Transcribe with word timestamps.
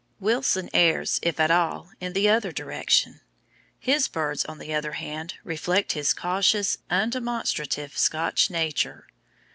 Wilson 0.19 0.67
errs, 0.73 1.19
if 1.21 1.39
at 1.39 1.51
all, 1.51 1.91
in 2.01 2.13
the 2.13 2.27
other 2.27 2.51
direction. 2.51 3.21
His 3.77 4.07
birds, 4.07 4.43
on 4.45 4.57
the 4.57 4.73
other 4.73 4.93
hand, 4.93 5.35
reflect 5.43 5.91
his 5.91 6.11
cautious, 6.11 6.79
undemonstrative 6.89 7.95
Scotch 7.95 8.49
nature. 8.49 9.05